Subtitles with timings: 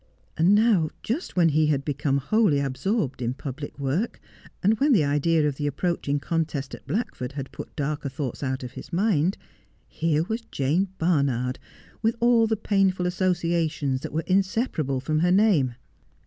[0.35, 4.19] And now just when he had become wholly absorbed in public work,
[4.63, 8.41] and when the idea of the approaching contest at Black ford had put darker thoughts
[8.41, 9.37] out of his mind,
[9.87, 11.59] here was Jane Barnard,
[12.01, 15.75] with all the painful associations that were insepar able from her name.